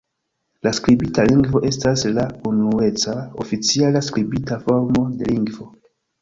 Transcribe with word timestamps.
La 0.67 0.69
skribita 0.77 1.25
lingvo 1.27 1.61
estas 1.69 2.05
la 2.15 2.23
unueca, 2.53 3.13
oficiala 3.45 4.03
skribita 4.09 4.59
formo 4.65 5.05
de 5.21 5.31
lingvo. 5.35 5.71